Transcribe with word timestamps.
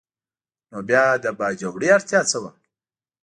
نو 0.71 0.79
بیا 0.89 1.05
د 1.23 1.25
باجوړي 1.39 1.89
اړتیا 1.97 2.21
څه 2.31 2.37
وه؟ 2.43 2.51